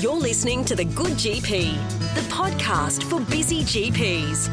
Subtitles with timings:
[0.00, 1.72] You're listening to The Good GP,
[2.14, 4.46] the podcast for busy GPs.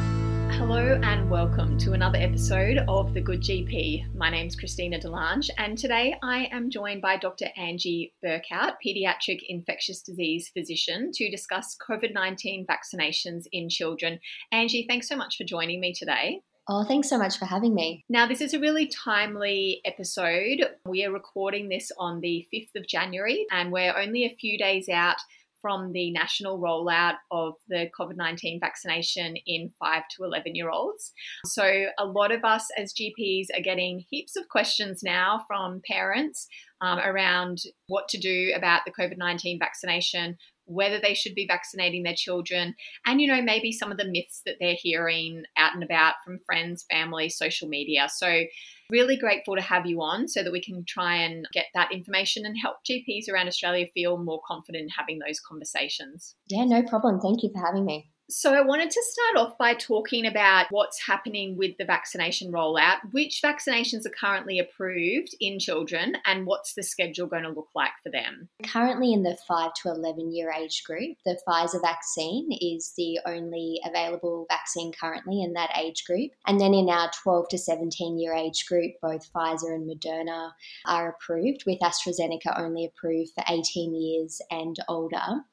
[0.55, 4.15] Hello and welcome to another episode of The Good GP.
[4.15, 7.45] My name's Christina Delange, and today I am joined by Dr.
[7.57, 14.19] Angie Berkhout, paediatric infectious disease physician, to discuss COVID 19 vaccinations in children.
[14.51, 16.39] Angie, thanks so much for joining me today.
[16.67, 18.03] Oh, thanks so much for having me.
[18.09, 20.67] Now, this is a really timely episode.
[20.87, 24.89] We are recording this on the 5th of January, and we're only a few days
[24.89, 25.17] out
[25.61, 31.11] from the national rollout of the COVID 19 vaccination in 5 to 11 year olds.
[31.45, 36.47] So, a lot of us as GPs are getting heaps of questions now from parents
[36.81, 42.03] um, around what to do about the COVID 19 vaccination, whether they should be vaccinating
[42.03, 42.75] their children,
[43.05, 46.39] and you know, maybe some of the myths that they're hearing out and about from
[46.45, 48.07] friends, family, social media.
[48.09, 48.43] So,
[48.89, 52.45] really grateful to have you on so that we can try and get that information
[52.45, 56.35] and help GPs around Australia feel more confident in having those conversations.
[56.47, 57.19] Yeah, no problem.
[57.19, 58.09] Thank you for having me.
[58.27, 62.97] So, I wanted to start off by talking about what's happening with the vaccination rollout,
[63.11, 67.91] which vaccinations are currently approved in children, and what's the schedule going to look like
[68.01, 68.49] for them?
[68.65, 73.79] Currently, in the 5 to 11 year age group, the Pfizer vaccine is the only
[73.85, 76.31] available vaccine currently in that age group.
[76.47, 80.49] And then in our 12 to 17 year age group, both Pfizer and Moderna
[80.87, 85.43] are approved, with AstraZeneca only approved for 18 years and older.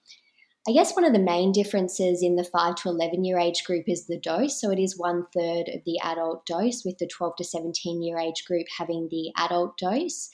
[0.68, 3.86] I guess one of the main differences in the 5 to 11 year age group
[3.88, 4.60] is the dose.
[4.60, 8.16] So it is one third of the adult dose, with the 12 to 17 year
[8.16, 10.30] age group having the adult dose.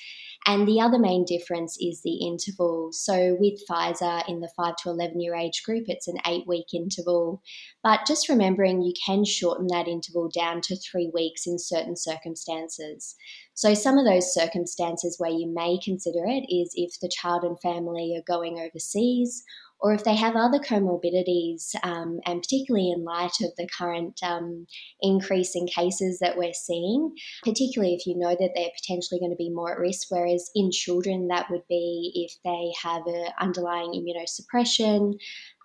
[0.46, 2.90] And the other main difference is the interval.
[2.92, 6.74] So with Pfizer in the 5 to 11 year age group, it's an eight week
[6.74, 7.42] interval.
[7.82, 13.16] But just remembering you can shorten that interval down to three weeks in certain circumstances.
[13.54, 17.60] So, some of those circumstances where you may consider it is if the child and
[17.60, 19.42] family are going overseas
[19.80, 24.66] or if they have other comorbidities, um, and particularly in light of the current um,
[25.00, 27.12] increase in cases that we're seeing,
[27.44, 30.08] particularly if you know that they're potentially going to be more at risk.
[30.10, 35.14] Whereas in children, that would be if they have an underlying immunosuppression,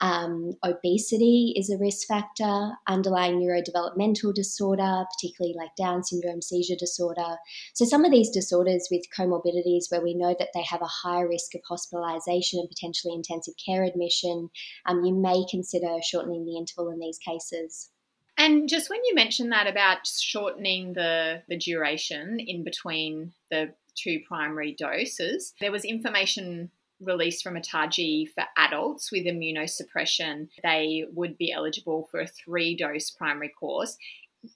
[0.04, 7.38] um, obesity is a risk factor, underlying neurodevelopmental disorder, particularly like Down syndrome, seizure disorder.
[7.74, 11.26] So, some of these disorders with comorbidities where we know that they have a higher
[11.26, 14.50] risk of hospitalization and potentially intensive care admission,
[14.86, 17.90] um, you may consider shortening the interval in these cases.
[18.38, 24.20] And just when you mentioned that about shortening the, the duration in between the two
[24.28, 26.72] primary doses, there was information
[27.04, 33.12] released from ATAGI for adults with immunosuppression, they would be eligible for a three dose
[33.12, 33.98] primary course.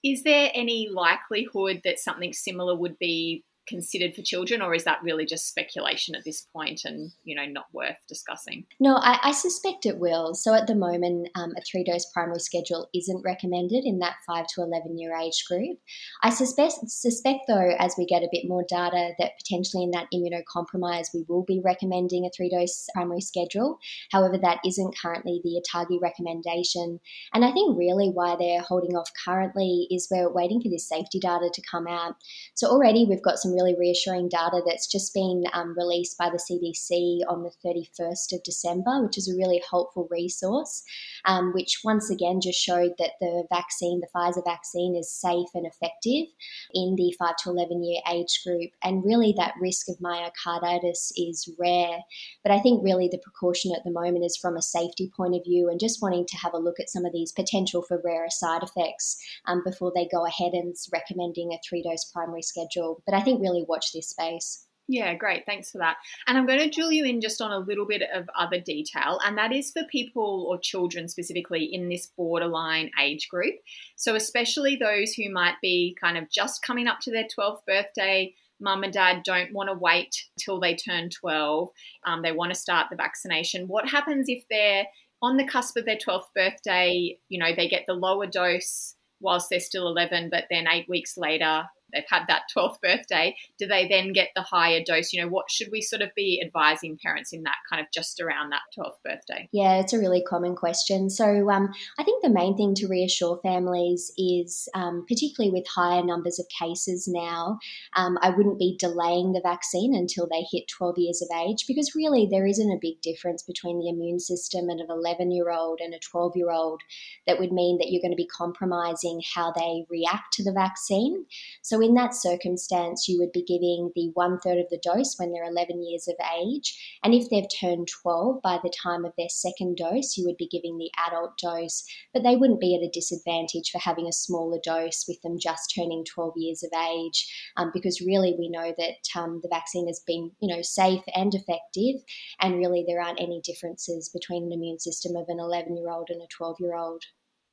[0.04, 5.02] Is there any likelihood that something similar would be considered for children, or is that
[5.02, 8.66] really just speculation at this point and you know not worth discussing?
[8.80, 10.34] No, I, I suspect it will.
[10.34, 14.46] So at the moment, um, a three dose primary schedule isn't recommended in that five
[14.54, 15.78] to eleven year age group.
[16.22, 20.08] I suspect suspect though, as we get a bit more data, that potentially in that
[20.14, 23.78] immunocompromised, we will be recommending a three dose primary schedule.
[24.10, 27.00] However, that isn't currently the ATAGI recommendation,
[27.34, 31.18] and I think really why they're holding off currently is we're waiting for this safety
[31.20, 32.16] data to come out.
[32.54, 36.38] So already we've got some really reassuring data that's just been um, released by the
[36.38, 40.82] CDC on the 31st of December, which is a really helpful resource,
[41.24, 45.66] um, which once again just showed that the vaccine, the Pfizer vaccine, is safe and
[45.66, 46.26] effective
[46.74, 48.70] in the 5 to 11 year age group.
[48.82, 51.98] And really, that risk of myocarditis is rare.
[52.42, 55.42] But I think really the precaution at the moment is from a safety point of
[55.44, 58.30] view and just wanting to have a look at some of these potential for rarer
[58.30, 59.16] side effects
[59.46, 63.02] um, before they go ahead and recommending a three dose primary schedule.
[63.06, 64.66] But I think really watch this space.
[64.90, 65.44] Yeah, great.
[65.44, 65.98] Thanks for that.
[66.26, 69.20] And I'm going to drill you in just on a little bit of other detail,
[69.22, 73.56] and that is for people or children specifically in this borderline age group.
[73.96, 78.34] So, especially those who might be kind of just coming up to their 12th birthday.
[78.60, 81.68] Mum and dad don't want to wait till they turn 12.
[82.04, 83.68] Um, they want to start the vaccination.
[83.68, 84.84] What happens if they're
[85.22, 87.16] on the cusp of their 12th birthday?
[87.28, 91.16] You know, they get the lower dose whilst they're still 11, but then eight weeks
[91.16, 95.12] later, they've had that 12th birthday, do they then get the higher dose?
[95.12, 98.20] You know, what should we sort of be advising parents in that kind of just
[98.20, 99.48] around that 12th birthday?
[99.52, 101.10] Yeah, it's a really common question.
[101.10, 106.02] So um, I think the main thing to reassure families is, um, particularly with higher
[106.04, 107.58] numbers of cases now,
[107.96, 111.94] um, I wouldn't be delaying the vaccine until they hit 12 years of age because
[111.94, 115.80] really there isn't a big difference between the immune system of an 11 year old
[115.80, 116.82] and a 12 year old
[117.26, 121.24] that would mean that you're going to be compromising how they react to the vaccine.
[121.62, 125.14] So So, in that circumstance, you would be giving the one third of the dose
[125.16, 126.98] when they're 11 years of age.
[127.04, 130.48] And if they've turned 12 by the time of their second dose, you would be
[130.48, 134.58] giving the adult dose, but they wouldn't be at a disadvantage for having a smaller
[134.64, 138.96] dose with them just turning 12 years of age, um, because really we know that
[139.14, 142.02] um, the vaccine has been, you know, safe and effective,
[142.40, 146.08] and really there aren't any differences between an immune system of an 11 year old
[146.10, 147.04] and a 12 year old.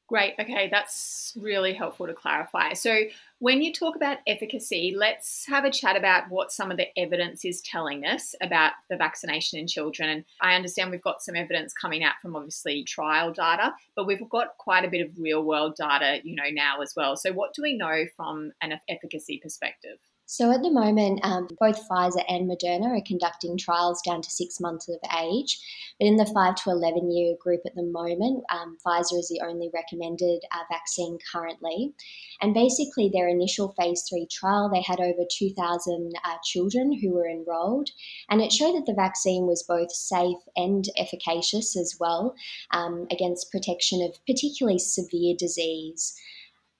[0.08, 0.36] Great.
[0.40, 2.74] Okay, that's really helpful to clarify.
[2.74, 3.06] So,
[3.40, 7.44] when you talk about efficacy, let's have a chat about what some of the evidence
[7.44, 10.10] is telling us about the vaccination in children.
[10.10, 14.22] And I understand we've got some evidence coming out from obviously trial data, but we've
[14.30, 17.18] got quite a bit of real world data, you know, now as well.
[17.18, 19.98] So, what do we know from an efficacy perspective?
[20.28, 24.60] So at the moment, um, both Pfizer and Moderna are conducting trials down to six
[24.60, 25.60] months of age.
[26.00, 29.42] But in the 5 to 11 year group at the moment, um, Pfizer is the
[29.46, 31.94] only recommended uh, vaccine currently.
[32.42, 37.30] And basically, their initial phase three trial, they had over 2,000 uh, children who were
[37.30, 37.92] enrolled.
[38.30, 42.36] And it showed that the vaccine was both safe and efficacious as well
[42.72, 46.16] um, against protection of particularly severe disease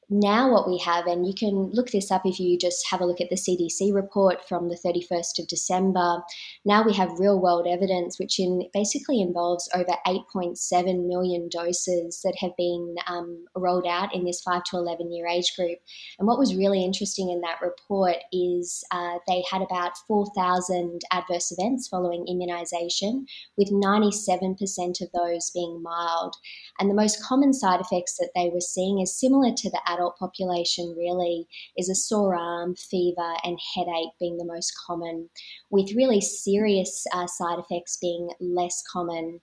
[0.10, 3.06] now what we have, and you can look this up if you just have a
[3.06, 6.22] look at the CDC report from the 31st of December.
[6.64, 12.36] Now we have real world evidence, which in basically involves over 8.7 million doses that
[12.40, 15.80] have been um, rolled out in this 5 to 11 year age group.
[16.20, 21.52] And what was really interesting in that report is uh, they had about 4,000 adverse
[21.52, 23.26] events following immunization,
[23.58, 26.36] with 97% of those being mild.
[26.80, 30.18] And the most common side effects that they were seeing is similar to the adult
[30.18, 31.48] population really
[31.78, 35.30] is a sore arm, fever, and headache being the most common,
[35.70, 39.40] with really serious uh, side effects being less common.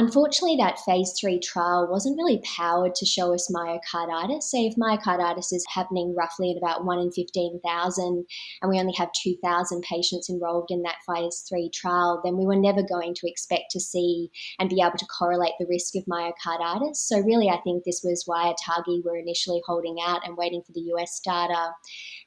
[0.00, 4.44] Unfortunately, that phase three trial wasn't really powered to show us myocarditis.
[4.44, 8.24] So, if myocarditis is happening roughly at about 1 in 15,000,
[8.62, 12.56] and we only have 2,000 patients enrolled in that phase three trial, then we were
[12.56, 16.96] never going to expect to see and be able to correlate the risk of myocarditis.
[16.96, 20.72] So, really, I think this was why ATAGI were initially holding out and waiting for
[20.72, 21.72] the US data.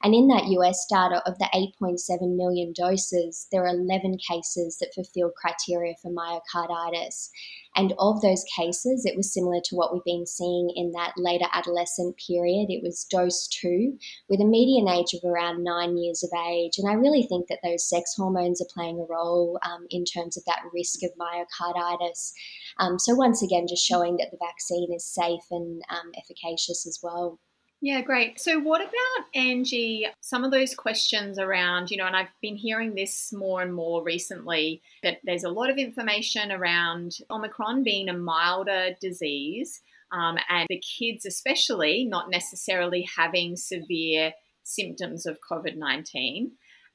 [0.03, 1.49] And in that US data, of the
[1.81, 7.29] 8.7 million doses, there are 11 cases that fulfilled criteria for myocarditis.
[7.75, 11.45] And of those cases, it was similar to what we've been seeing in that later
[11.51, 12.67] adolescent period.
[12.69, 13.97] It was dose two
[14.29, 16.73] with a median age of around nine years of age.
[16.77, 20.37] And I really think that those sex hormones are playing a role um, in terms
[20.37, 22.31] of that risk of myocarditis.
[22.79, 26.99] Um, so, once again, just showing that the vaccine is safe and um, efficacious as
[27.01, 27.39] well.
[27.83, 28.39] Yeah, great.
[28.39, 30.07] So, what about Angie?
[30.21, 34.01] Some of those questions around, you know, and I've been hearing this more and more
[34.01, 39.81] recently that there's a lot of information around Omicron being a milder disease,
[40.13, 44.31] um, and the kids, especially, not necessarily having severe
[44.63, 46.53] symptoms of COVID 19.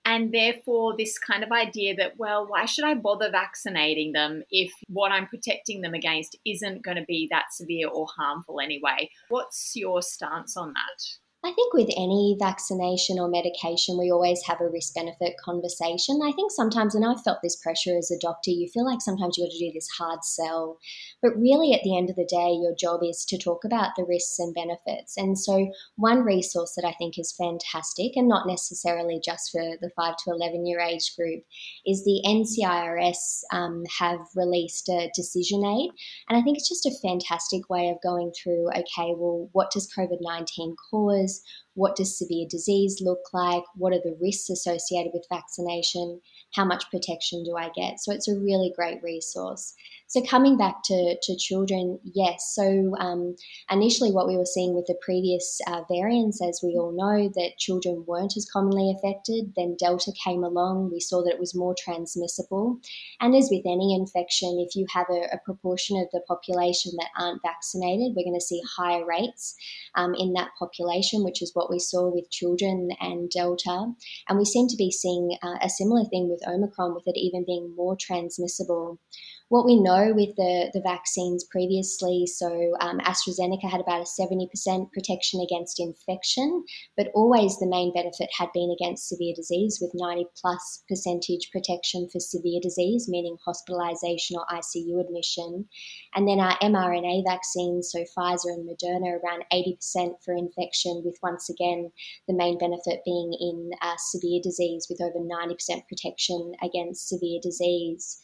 [0.08, 4.72] And therefore, this kind of idea that, well, why should I bother vaccinating them if
[4.88, 9.10] what I'm protecting them against isn't going to be that severe or harmful anyway?
[9.28, 11.28] What's your stance on that?
[11.44, 16.19] I think with any vaccination or medication, we always have a risk benefit conversation.
[16.20, 19.38] I think sometimes, and I've felt this pressure as a doctor, you feel like sometimes
[19.38, 20.79] you've got to do this hard sell.
[21.23, 24.05] But really, at the end of the day, your job is to talk about the
[24.05, 25.17] risks and benefits.
[25.17, 29.91] And so, one resource that I think is fantastic, and not necessarily just for the
[29.94, 31.44] 5 to 11 year age group,
[31.87, 35.91] is the NCIRS um, have released a decision aid.
[36.29, 39.89] And I think it's just a fantastic way of going through okay, well, what does
[39.96, 41.28] COVID 19 cause?
[41.75, 46.20] What does severe disease look like, what are the risks associated with vaccination,
[46.55, 48.00] how much protection do I get.
[48.00, 49.74] So it's a really great resource.
[50.08, 52.55] So coming back to, to children, yes.
[52.55, 53.36] So um,
[53.70, 57.58] initially, what we were seeing with the previous uh, variants, as we all know, that
[57.58, 59.52] children weren't as commonly affected.
[59.55, 60.90] Then Delta came along.
[60.90, 62.78] We saw that it was more transmissible.
[63.20, 67.10] And as with any infection, if you have a, a proportion of the population that
[67.19, 69.56] aren't vaccinated, we're going to see higher rates
[69.94, 73.93] um, in that population, which is what we saw with children and Delta.
[74.26, 77.45] And we seem to be seeing uh, a similar thing with Omicron, with it even
[77.45, 78.99] being more transmissible
[79.48, 84.93] what we know with the, the vaccines previously, so um, AstraZeneca had about a 70%
[84.93, 86.64] protection against infection,
[86.98, 92.08] but always the main benefit had been against severe disease with 90 plus percentage protection
[92.12, 95.67] for severe disease, meaning hospitalization or ICU admission.
[96.14, 101.48] And then our mRNA vaccines, so Pfizer and Moderna, around 80% for infection, with once
[101.48, 101.90] again
[102.26, 108.20] the main benefit being in uh, severe disease with over 90% protection against severe disease.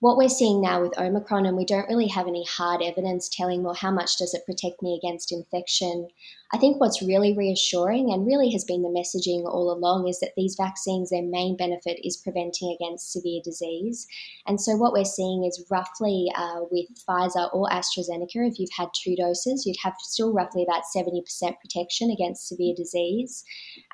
[0.00, 3.62] What we're seeing now with Omicron, and we don't really have any hard evidence telling,
[3.62, 6.08] well, how much does it protect me against infection?
[6.52, 10.34] I think what's really reassuring and really has been the messaging all along is that
[10.36, 14.06] these vaccines, their main benefit is preventing against severe disease.
[14.46, 18.90] And so, what we're seeing is roughly uh, with Pfizer or AstraZeneca, if you've had
[18.94, 21.22] two doses, you'd have still roughly about 70%
[21.58, 23.44] protection against severe disease.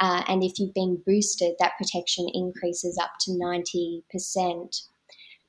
[0.00, 4.82] Uh, and if you've been boosted, that protection increases up to 90%.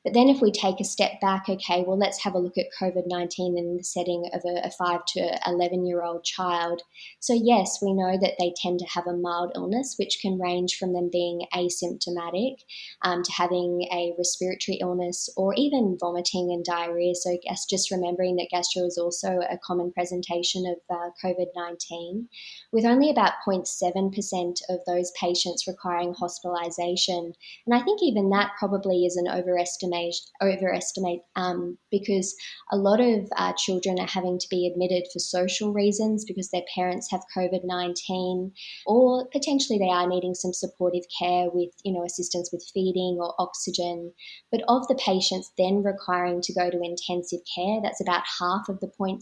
[0.04, 2.66] But then if we take a step back, okay, well, let's have a look at
[2.78, 6.82] COVID 19 in the setting of a, a 5 to 11 year old child.
[7.22, 10.76] So, yes, we know that they tend to have a mild illness, which can range
[10.76, 12.56] from them being asymptomatic
[13.04, 17.16] um, to having a respiratory illness or even vomiting and diarrhea.
[17.16, 17.38] So,
[17.70, 22.28] just remembering that gastro is also a common presentation of uh, COVID 19,
[22.74, 27.34] with only about 0.7% of those patients requiring hospitalisation.
[27.66, 29.93] And I think even that probably is an overestimate
[30.42, 32.36] overestimate um, because
[32.72, 36.64] a lot of uh, children are having to be admitted for social reasons because their
[36.76, 38.52] parents have COVID 19,
[38.86, 43.34] or potentially they are needing some supportive care with, you know, assistance with feeding or
[43.40, 44.14] oxygen.
[44.52, 48.80] But of the patients then requiring to go to intensive care, that's about half of
[48.80, 49.22] the 0.7.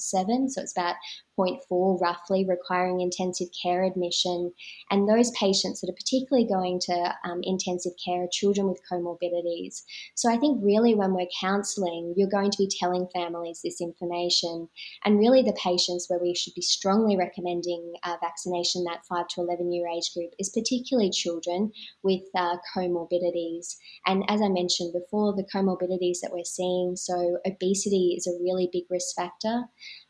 [0.49, 0.95] So it's about
[1.37, 4.51] 0.4 roughly requiring intensive care admission.
[4.89, 9.81] And those patients that are particularly going to um, intensive care are children with comorbidities.
[10.15, 14.67] So I think really when we're counselling, you're going to be telling families this information.
[15.05, 19.41] And really the patients where we should be strongly recommending uh, vaccination, that 5 to
[19.41, 21.71] 11 year age group, is particularly children
[22.03, 23.75] with uh, comorbidities.
[24.05, 28.69] And as I mentioned before, the comorbidities that we're seeing, so obesity is a really
[28.71, 29.63] big risk factor.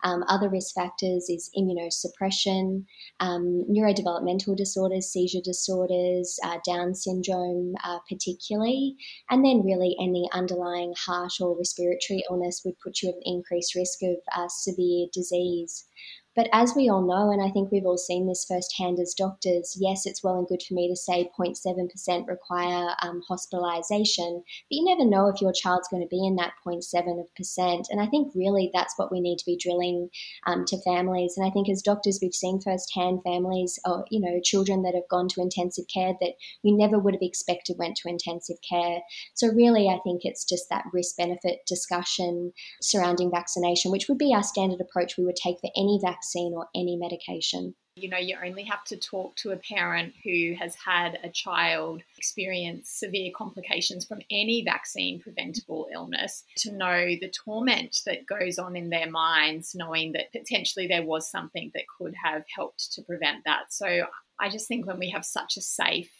[0.04, 2.86] Um, other risk factors is immunosuppression,
[3.20, 8.96] um, neurodevelopmental disorders, seizure disorders, uh, Down syndrome, uh, particularly,
[9.30, 13.76] and then really any underlying heart or respiratory illness would put you at an increased
[13.76, 15.86] risk of uh, severe disease.
[16.34, 19.76] But as we all know, and I think we've all seen this firsthand as doctors,
[19.78, 24.86] yes, it's well and good for me to say 0.7% require um, hospitalisation, but you
[24.86, 27.86] never know if your child's going to be in that 0.7%.
[27.90, 30.10] And I think really that's what we need to be drilling
[30.48, 31.34] um, to families.
[31.36, 35.10] And I think as doctors, we've seen firsthand families or, you know, children that have
[35.10, 36.34] gone to intensive care that
[36.64, 39.00] you never would have expected went to intensive care.
[39.34, 44.34] So really, I think it's just that risk benefit discussion surrounding vaccination, which would be
[44.34, 47.74] our standard approach we would take for any vaccine vaccine or any medication.
[47.96, 52.02] You know, you only have to talk to a parent who has had a child
[52.18, 58.78] experience severe complications from any vaccine preventable illness to know the torment that goes on
[58.78, 63.44] in their minds, knowing that potentially there was something that could have helped to prevent
[63.46, 63.74] that.
[63.74, 64.06] So
[64.40, 66.12] I just think when we have such a safe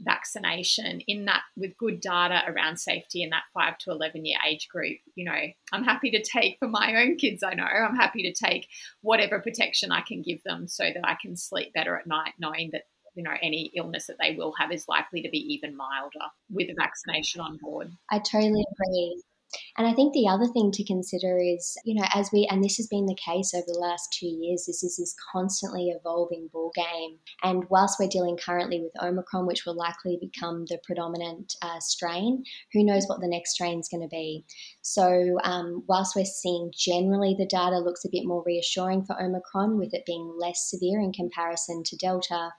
[0.00, 4.68] vaccination in that with good data around safety in that 5 to 11 year age
[4.68, 5.40] group you know
[5.72, 7.64] i'm happy to take for my own kids i know.
[7.64, 8.68] I'm happy to take
[9.00, 12.70] whatever protection i can give them so that i can sleep better at night knowing
[12.72, 12.82] that
[13.14, 16.68] you know any illness that they will have is likely to be even milder with
[16.68, 17.90] a vaccination on board.
[18.10, 19.22] I totally agree
[19.76, 22.76] and I think the other thing to consider is, you know, as we, and this
[22.76, 26.72] has been the case over the last two years, this is this constantly evolving ball
[26.74, 27.18] game.
[27.42, 32.44] And whilst we're dealing currently with Omicron, which will likely become the predominant uh, strain,
[32.72, 34.44] who knows what the next strain is going to be.
[34.82, 39.78] So, um, whilst we're seeing generally the data looks a bit more reassuring for Omicron,
[39.78, 42.50] with it being less severe in comparison to Delta,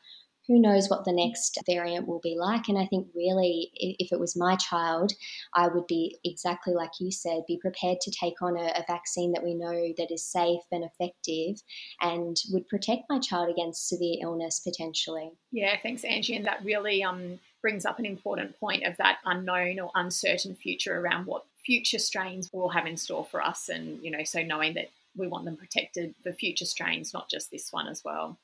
[0.47, 2.67] who knows what the next variant will be like.
[2.69, 5.11] And I think really, if it was my child,
[5.53, 9.33] I would be exactly like you said, be prepared to take on a, a vaccine
[9.33, 11.61] that we know that is safe and effective
[12.01, 15.31] and would protect my child against severe illness potentially.
[15.51, 16.35] Yeah, thanks, Angie.
[16.35, 20.99] And that really um, brings up an important point of that unknown or uncertain future
[20.99, 23.67] around what future strains will have in store for us.
[23.67, 27.51] And, you know, so knowing that we want them protected for future strains, not just
[27.51, 28.37] this one as well.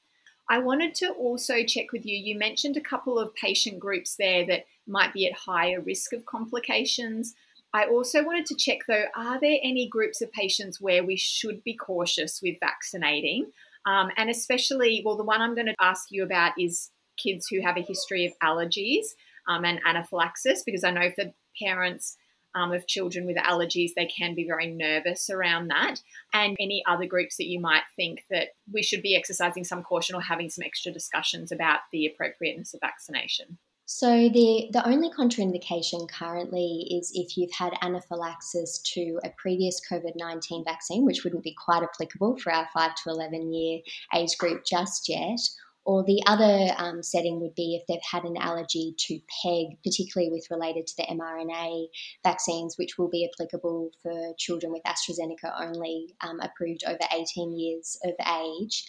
[0.53, 2.15] I wanted to also check with you.
[2.15, 6.27] You mentioned a couple of patient groups there that might be at higher risk of
[6.27, 7.33] complications.
[7.73, 11.63] I also wanted to check though, are there any groups of patients where we should
[11.63, 13.47] be cautious with vaccinating?
[13.87, 17.59] Um, and especially, well, the one I'm going to ask you about is kids who
[17.61, 19.05] have a history of allergies
[19.47, 22.15] um, and anaphylaxis, because I know for parents,
[22.55, 25.95] um, of children with allergies, they can be very nervous around that.
[26.33, 30.15] And any other groups that you might think that we should be exercising some caution
[30.15, 33.57] or having some extra discussions about the appropriateness of vaccination.
[33.85, 40.13] So the the only contraindication currently is if you've had anaphylaxis to a previous COVID
[40.15, 43.81] nineteen vaccine, which wouldn't be quite applicable for our five to eleven year
[44.15, 45.39] age group just yet,
[45.85, 50.31] Or the other um, setting would be if they've had an allergy to PEG, particularly
[50.31, 51.87] with related to the mRNA
[52.23, 57.97] vaccines, which will be applicable for children with AstraZeneca only, um, approved over 18 years
[58.05, 58.85] of age.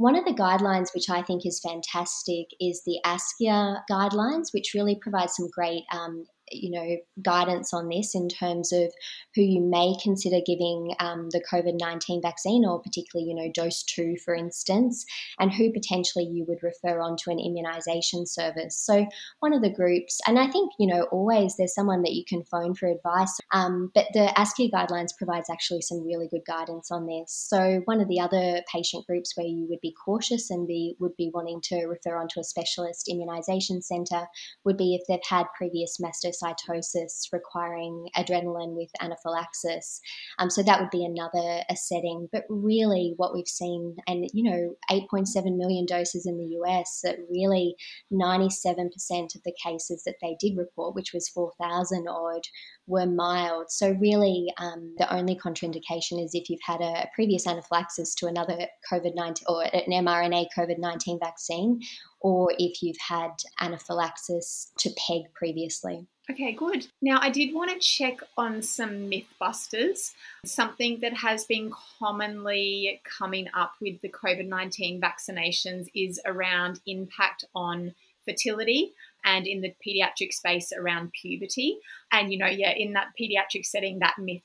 [0.00, 4.94] One of the guidelines, which I think is fantastic, is the ASCIA guidelines, which really
[4.94, 8.92] provides some great um, you know guidance on this in terms of
[9.34, 13.82] who you may consider giving um, the COVID nineteen vaccine, or particularly you know dose
[13.82, 15.04] two, for instance,
[15.38, 18.76] and who potentially you would refer on to an immunisation service.
[18.76, 19.06] So
[19.40, 22.44] one of the groups, and I think you know always there's someone that you can
[22.44, 23.38] phone for advice.
[23.52, 27.32] Um, but the ASCIA guidelines provides actually some really good guidance on this.
[27.32, 31.16] So one of the other patient groups where you would be cautious and be would
[31.16, 34.26] be wanting to refer on to a specialist immunisation centre
[34.64, 40.00] would be if they've had previous mastocytosis cytosis requiring adrenaline with anaphylaxis.
[40.38, 42.28] Um, so that would be another a setting.
[42.32, 47.18] But really, what we've seen, and you know, 8.7 million doses in the US, that
[47.30, 47.76] really
[48.12, 52.42] 97% of the cases that they did report, which was 4,000 odd,
[52.90, 53.70] were mild.
[53.70, 58.66] So really, um, the only contraindication is if you've had a, previous anaphylaxis to another
[58.90, 61.80] COVID 19 or an mRNA COVID 19 vaccine,
[62.20, 63.30] or if you've had
[63.60, 66.06] anaphylaxis to PEG previously.
[66.30, 66.86] Okay, good.
[67.02, 70.12] Now, I did want to check on some mythbusters.
[70.44, 77.44] Something that has been commonly coming up with the COVID 19 vaccinations is around impact
[77.54, 77.94] on
[78.24, 78.92] fertility
[79.24, 81.78] and in the pediatric space around puberty.
[82.12, 84.42] And, you know, yeah, in that pediatric setting, that myth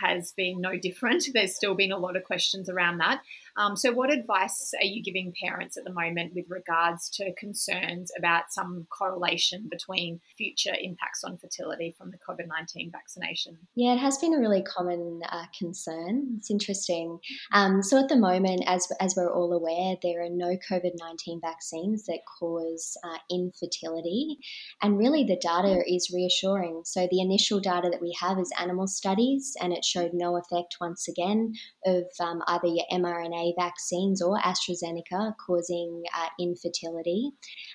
[0.00, 1.28] has been no different.
[1.34, 3.20] There's still been a lot of questions around that.
[3.56, 8.10] Um, so, what advice are you giving parents at the moment with regards to concerns
[8.16, 13.58] about some correlation between future impacts on fertility from the COVID 19 vaccination?
[13.74, 16.36] Yeah, it has been a really common uh, concern.
[16.38, 17.18] It's interesting.
[17.52, 21.40] Um, so, at the moment, as, as we're all aware, there are no COVID 19
[21.40, 24.38] vaccines that cause uh, infertility.
[24.82, 26.82] And really, the data is reassuring.
[26.84, 30.76] So, the initial data that we have is animal studies, and it showed no effect
[30.80, 31.54] once again
[31.84, 37.30] of um, either your mRNA vaccines or AstraZeneca causing uh, infertility.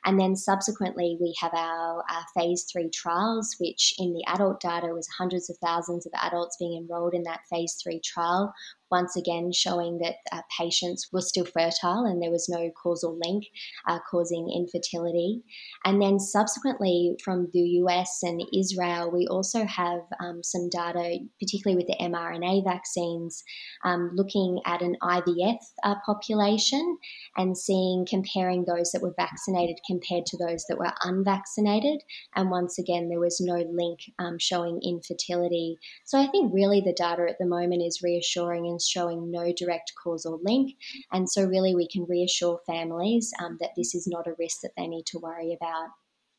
[0.05, 4.87] And then subsequently, we have our, our phase three trials, which in the adult data
[4.87, 8.53] was hundreds of thousands of adults being enrolled in that phase three trial
[8.91, 13.45] once again showing that uh, patients were still fertile and there was no causal link
[13.87, 15.41] uh, causing infertility.
[15.83, 21.77] And then subsequently from the US and Israel, we also have um, some data, particularly
[21.77, 23.43] with the mRNA vaccines,
[23.83, 26.97] um, looking at an IVF uh, population
[27.37, 32.01] and seeing comparing those that were vaccinated compared to those that were unvaccinated.
[32.35, 35.77] And once again, there was no link um, showing infertility.
[36.05, 40.39] So I think really the data at the moment is reassuring showing no direct causal
[40.43, 40.75] link.
[41.11, 44.71] And so, really, we can reassure families um, that this is not a risk that
[44.75, 45.89] they need to worry about.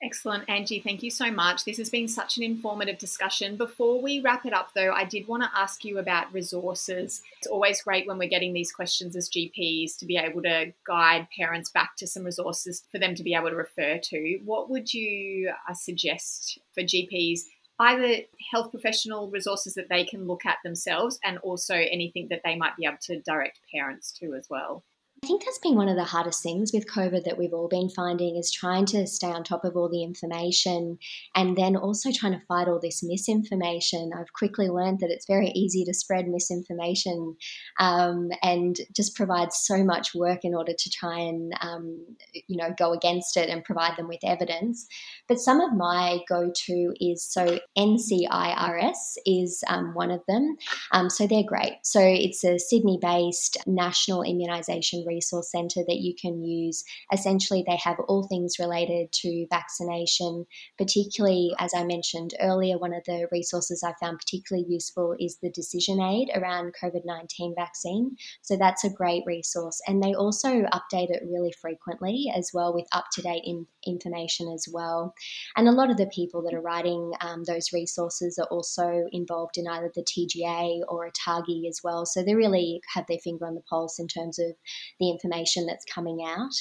[0.02, 0.80] Excellent, Angie.
[0.80, 1.64] Thank you so much.
[1.64, 3.56] This has been such an informative discussion.
[3.56, 7.22] Before we wrap it up, though, I did want to ask you about resources.
[7.38, 11.28] It's always great when we're getting these questions as GPs to be able to guide
[11.34, 14.38] parents back to some resources for them to be able to refer to.
[14.44, 17.40] What would you uh, suggest for GPs
[17.78, 22.56] either health professional resources that they can look at themselves and also anything that they
[22.56, 24.84] might be able to direct parents to as well.
[25.24, 27.88] I think that's been one of the hardest things with COVID that we've all been
[27.88, 30.98] finding is trying to stay on top of all the information
[31.34, 34.10] and then also trying to fight all this misinformation.
[34.14, 37.36] I've quickly learned that it's very easy to spread misinformation
[37.80, 42.06] um, and just provides so much work in order to try and, um,
[42.46, 44.86] you know, go against it and provide them with evidence.
[45.28, 50.56] But some of my go to is so NCIRS is um, one of them.
[50.92, 51.78] Um, so they're great.
[51.84, 56.84] So it's a Sydney based national immunisation resource centre that you can use.
[57.12, 60.46] Essentially, they have all things related to vaccination,
[60.78, 65.50] particularly, as I mentioned earlier, one of the resources I found particularly useful is the
[65.50, 68.16] decision aid around COVID 19 vaccine.
[68.42, 69.80] So that's a great resource.
[69.86, 74.52] And they also update it really frequently as well with up to date in- information
[74.52, 75.14] as well.
[75.56, 79.56] And a lot of the people that are writing um, those resources are also involved
[79.56, 82.06] in either the TGA or a ATAGI as well.
[82.06, 84.52] So they really have their finger on the pulse in terms of
[85.00, 86.52] the information that's coming out.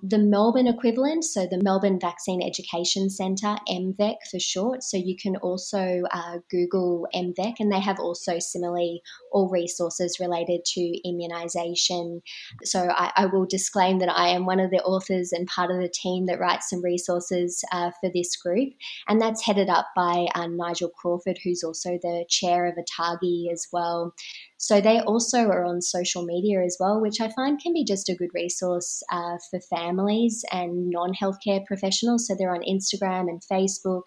[0.00, 4.84] The Melbourne equivalent, so the Melbourne Vaccine Education Centre, MVEC for short.
[4.84, 10.64] So you can also uh, Google MVEC, and they have also similarly all resources related
[10.66, 12.20] to immunisation.
[12.62, 15.78] So I, I, will disclaim that I am one of the authors and part of
[15.78, 18.74] the team that writes some resources uh, for this group,
[19.08, 23.66] and that's headed up by uh, Nigel Crawford, who's also the chair of ATAGI as
[23.72, 24.14] well.
[24.58, 28.08] So they also are on social media as well, which I find can be just
[28.08, 32.26] a good resource uh, for families families and non healthcare professionals.
[32.26, 34.02] So they're on Instagram and Facebook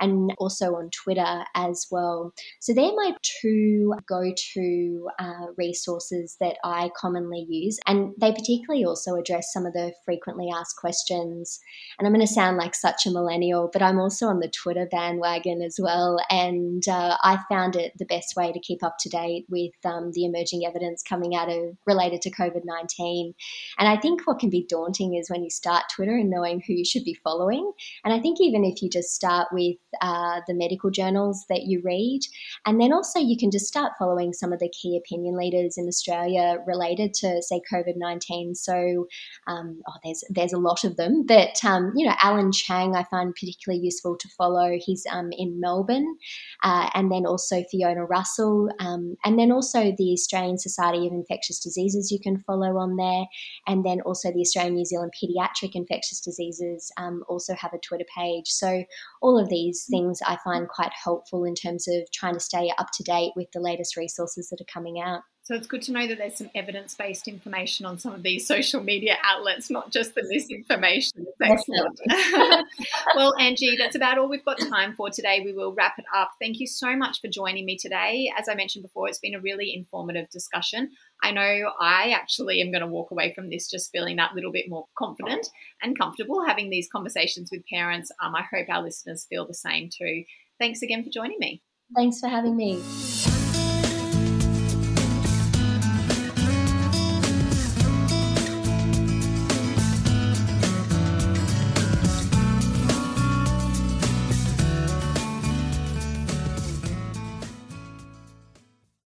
[0.00, 2.32] and also on Twitter as well.
[2.60, 7.78] So they're my two go to uh, resources that I commonly use.
[7.86, 11.58] And they particularly also address some of the frequently asked questions.
[11.98, 14.86] And I'm going to sound like such a millennial, but I'm also on the Twitter
[14.90, 16.18] bandwagon as well.
[16.30, 20.10] And uh, I found it the best way to keep up to date with um,
[20.12, 23.34] the emerging evidence coming out of related to COVID 19.
[23.78, 26.72] And I think what can be daunting is when you start Twitter and knowing who
[26.72, 27.70] you should be following.
[28.04, 31.80] And I think even if you just start with uh, the medical journals that you
[31.84, 32.20] read,
[32.66, 35.86] and then also you can just start following some of the key opinion leaders in
[35.86, 38.54] Australia related to, say, COVID 19.
[38.54, 39.06] So
[39.46, 43.04] um, oh, there's, there's a lot of them, but, um, you know, Allen Cheng I
[43.04, 44.78] find particularly useful to follow.
[44.78, 46.16] He's um, in Melbourne.
[46.62, 48.70] Uh, and then also Fiona Russell.
[48.80, 53.24] Um, and then also the Australian Society of Infectious Diseases you can follow on there.
[53.66, 58.04] And then also the Australian New Zealand Pediatric Infectious Diseases um, also have a Twitter
[58.16, 58.46] page.
[58.46, 58.84] So
[59.22, 62.88] all of these things I find quite helpful in terms of trying to stay up
[62.94, 65.22] to date with the latest resources that are coming out.
[65.46, 68.48] So it's good to know that there's some evidence based information on some of these
[68.48, 71.24] social media outlets, not just the misinformation.
[71.40, 72.00] excellent.
[73.14, 75.42] well, Angie, that's about all we've got time for today.
[75.44, 76.32] We will wrap it up.
[76.40, 78.28] Thank you so much for joining me today.
[78.36, 80.90] As I mentioned before, it's been a really informative discussion.
[81.22, 84.50] I know I actually am going to walk away from this just feeling that little
[84.50, 85.46] bit more confident
[85.80, 88.10] and comfortable having these conversations with parents.
[88.20, 90.24] Um, I hope our listeners feel the same too.
[90.58, 91.62] Thanks again for joining me.
[91.94, 92.82] Thanks for having me.